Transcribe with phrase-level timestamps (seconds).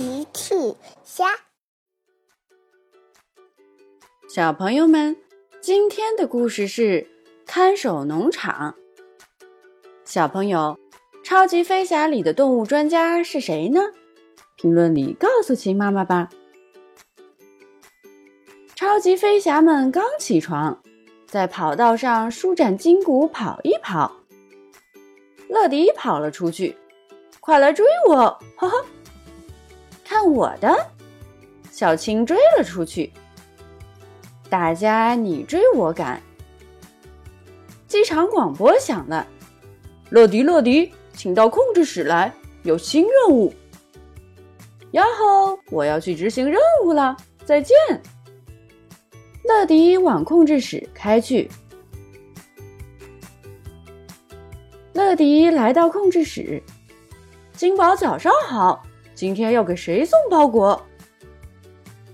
[0.00, 0.54] 奇趣
[1.04, 1.26] 虾，
[4.34, 5.14] 小朋友们，
[5.60, 7.06] 今天的故事是
[7.44, 8.76] 看守农场。
[10.06, 10.78] 小朋友，
[11.22, 13.92] 超级飞侠里的动物专家是谁呢？
[14.56, 16.30] 评论里告诉秦妈妈吧。
[18.74, 20.82] 超级飞侠们刚起床，
[21.26, 24.16] 在跑道上舒展筋骨跑一跑。
[25.50, 26.74] 乐迪跑了出去，
[27.40, 28.16] 快来追我！
[28.56, 28.82] 哈哈。
[30.20, 30.86] 看我的！
[31.70, 33.10] 小青追了出去，
[34.50, 36.20] 大家你追我赶。
[37.88, 39.26] 机场广播响了
[40.10, 42.30] ：“乐迪，乐迪，请到控制室来，
[42.64, 43.50] 有新任务。”
[44.92, 45.58] 呀吼！
[45.70, 47.74] 我要去执行任务了，再见。
[49.44, 51.50] 乐迪往控制室开去。
[54.92, 56.62] 乐迪来到控制室，
[57.54, 58.82] 金宝早上好。
[59.20, 60.82] 今天要给谁送包裹？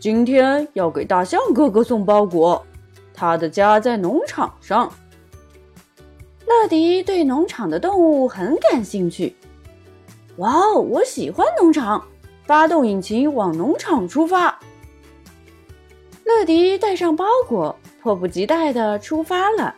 [0.01, 2.67] 今天要给大象哥哥送包裹，
[3.15, 4.93] 他的家在农场上。
[6.47, 9.37] 乐迪对农场的动物很感兴趣。
[10.39, 12.05] 哇哦，我喜欢农场！
[12.45, 14.59] 发动引擎，往农场出发。
[16.25, 19.73] 乐迪带上包裹，迫不及待的出发了。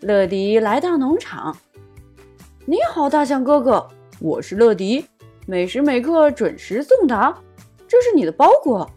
[0.00, 1.54] 乐迪来到农场。
[2.66, 3.86] 你好，大象哥哥，
[4.20, 5.04] 我是乐迪，
[5.46, 7.38] 每时每刻准时送达。
[7.86, 8.90] 这是你的包裹。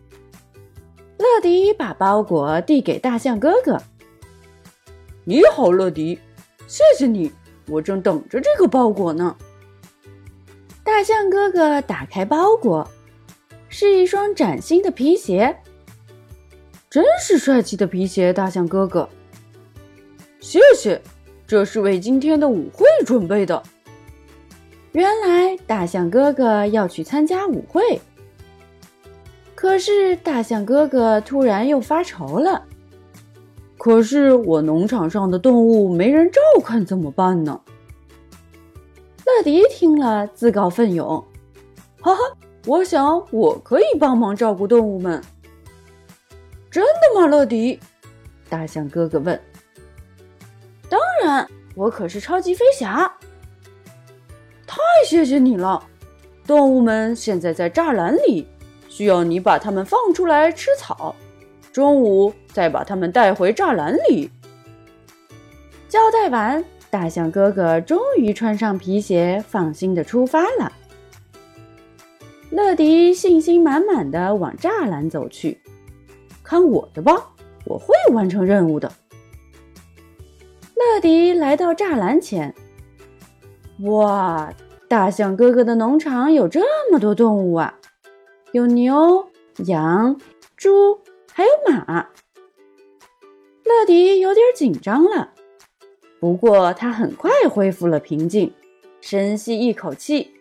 [1.18, 3.78] 乐迪把包裹递给大象哥哥。
[5.26, 6.18] 你好，乐迪，
[6.66, 7.30] 谢谢你，
[7.68, 9.36] 我正等着这个包裹呢。
[10.82, 12.90] 大象哥哥打开包裹，
[13.68, 15.58] 是一双崭新的皮鞋，
[16.90, 19.10] 真是帅气的皮鞋，大象哥哥。
[20.40, 21.02] 谢谢。
[21.48, 23.64] 这是为今天的舞会准备的。
[24.92, 28.02] 原来大象哥哥要去参加舞会，
[29.56, 32.66] 可是大象哥哥突然又发愁了。
[33.78, 37.62] 可是我农场上的动物没人照看，怎么办呢？
[39.26, 41.24] 乐迪听了自告奋勇
[42.02, 42.22] ：“哈哈，
[42.66, 45.24] 我想我可以帮忙照顾动物们。”
[46.72, 47.80] 真的吗，乐迪？
[48.50, 49.40] 大象哥哥问。
[51.28, 51.46] 当然，
[51.76, 53.12] 我可是超级飞侠。
[54.66, 55.84] 太谢谢你了！
[56.46, 58.48] 动物们现在在栅栏里，
[58.88, 61.14] 需要你把它们放出来吃草，
[61.74, 64.32] 中午再把它们带回栅栏里。
[65.90, 70.72] 交代完，大象哥哥终于穿上皮鞋，放心的出发了。
[72.52, 75.60] 乐迪信心满满的往栅栏走去，
[76.42, 77.32] 看我的吧，
[77.66, 78.90] 我会完成任务的。
[80.98, 82.56] 乐迪来到栅栏前，
[83.82, 84.52] 哇！
[84.88, 87.78] 大象哥哥的农场有这么多动物啊，
[88.52, 89.30] 有牛、
[89.68, 90.20] 羊、
[90.56, 91.00] 猪，
[91.32, 92.10] 还有马。
[93.64, 95.34] 乐迪有点紧张了，
[96.20, 98.52] 不过他很快恢复了平静，
[99.00, 100.32] 深吸一口气，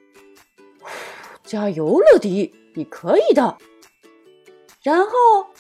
[1.45, 3.59] 加油，乐迪，你可以的！
[4.83, 5.11] 然后，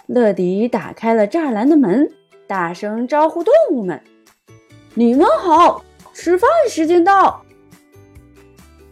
[0.06, 2.10] 乐迪打开了栅栏的门，
[2.46, 4.02] 大声招呼动物们。
[4.98, 5.84] 你们好，
[6.14, 7.42] 吃饭时间到。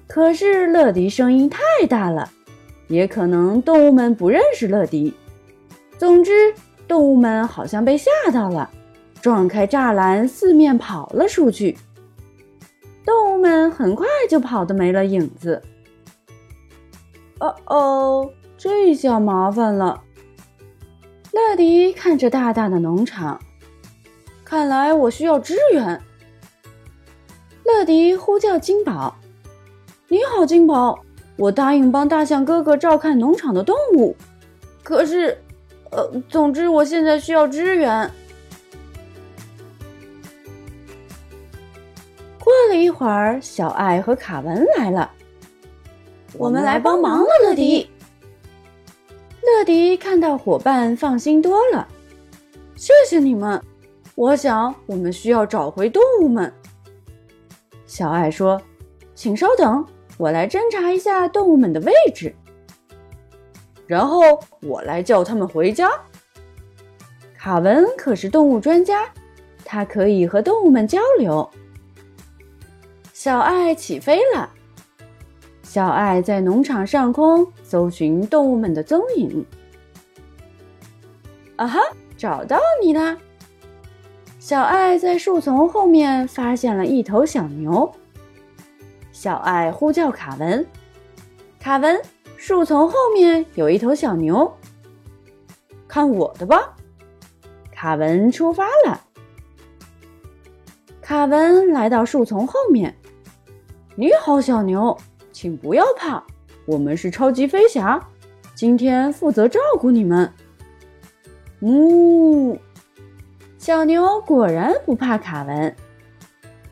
[0.07, 2.31] 可是乐迪声音太大了，
[2.89, 5.15] 也可能动物们不认识乐迪。
[5.97, 6.53] 总之，
[6.87, 8.69] 动物们好像被吓到了，
[9.23, 11.75] 撞开栅栏，四面跑了出去。
[13.03, 15.63] 动物们很快就跑得没了影子。
[17.41, 20.03] 哦哦，这下麻烦了。
[21.33, 23.41] 乐迪看着大大的农场。
[24.55, 26.01] 看来我需要支援。
[27.65, 29.17] 乐迪呼叫金宝
[30.07, 30.97] ：“你好，金宝，
[31.37, 34.15] 我答应帮大象哥哥照看农场的动物，
[34.85, 35.37] 可是，
[35.91, 38.09] 呃，总之我现在需要支援。”
[42.39, 45.11] 过了一会儿，小艾和卡文来了，
[46.35, 47.91] 我们来帮忙了，乐迪。
[49.43, 51.89] 乐迪看到伙伴，放心多了。
[52.77, 53.61] 谢谢你们。
[54.15, 56.53] 我想，我们需要找回动物们。
[57.85, 58.61] 小爱说
[59.15, 59.85] ：“请稍等，
[60.17, 62.35] 我来侦查一下动物们的位置，
[63.87, 64.21] 然后
[64.63, 65.91] 我来叫他们回家。”
[67.37, 69.09] 卡文可是动物专家，
[69.65, 71.51] 他可以和动物们交流。
[73.13, 74.49] 小爱起飞了。
[75.63, 79.45] 小爱在农场上空搜寻动物们的踪影。
[81.57, 81.81] 啊哈，
[82.17, 83.19] 找到你啦！
[84.47, 87.91] 小爱在树丛后面发现了一头小牛。
[89.11, 90.67] 小爱呼叫卡文
[91.59, 91.99] ：“卡文，
[92.37, 94.55] 树丛后面有一头小牛，
[95.89, 96.77] 看我的吧！”
[97.73, 99.01] 卡文出发了。
[101.01, 102.95] 卡文来到树丛后面。
[103.97, 104.95] “你好，小牛，
[105.33, 106.23] 请不要怕，
[106.67, 107.99] 我们是超级飞侠，
[108.55, 110.31] 今天负责照顾你们。”
[111.65, 112.59] 呜，
[113.65, 115.75] 小牛果然不怕卡文。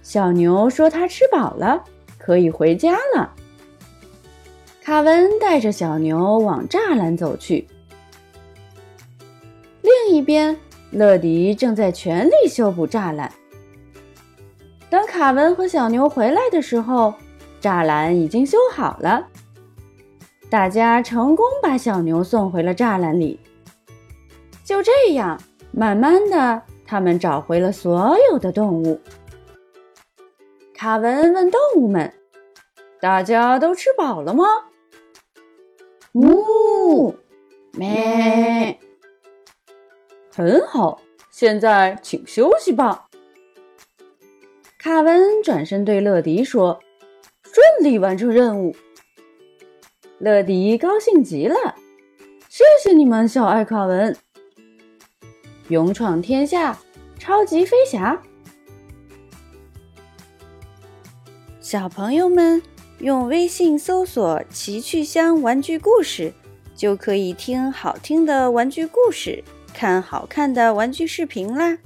[0.02, 1.82] 小牛说：“它吃饱了，
[2.18, 3.32] 可以回家了。”
[4.84, 7.66] 卡文带着小牛往栅栏走去。
[9.80, 10.54] 另一边，
[10.90, 13.32] 乐迪正在全力修补栅栏。
[14.90, 17.14] 等卡文和小牛回来的时候，
[17.62, 19.26] 栅栏已经修好了。
[20.50, 23.40] 大家成功把小牛送回了栅栏里。
[24.62, 25.40] 就这样，
[25.70, 26.62] 慢慢的，
[26.92, 29.00] 他们找回了所有的动物。
[30.74, 32.12] 卡文问动物们
[33.00, 34.44] ：“大家都吃饱了吗
[36.12, 37.14] ？”“呜，
[37.72, 38.78] 咩。
[40.36, 41.00] ”“很好，
[41.30, 43.08] 现在请休息吧。”
[44.78, 46.78] 卡文转身对乐迪说
[47.42, 48.76] ：“顺利完成任务。”
[50.20, 51.56] 乐迪高兴极了
[52.50, 54.14] ：“谢谢你们，小爱卡文，
[55.72, 56.78] 勇闯天下，
[57.18, 58.22] 超级飞侠。”
[61.60, 62.62] 小朋友们
[62.98, 66.30] 用微信搜索“奇趣箱玩具故事”，
[66.76, 69.42] 就可以听好听的玩具故事，
[69.72, 71.78] 看好看的玩具视频啦。